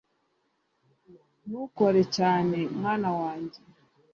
ntukore 1.47 2.01
cyane 2.17 2.57
mwana 2.77 3.09
wanjye 3.19 3.59